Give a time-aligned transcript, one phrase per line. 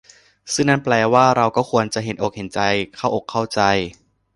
[0.53, 2.59] ซึ่งนั่นแปลว่า เราก็ควรจะ เห็นอกเห็นใจ
[2.95, 3.61] เข้าอกเข้าใจ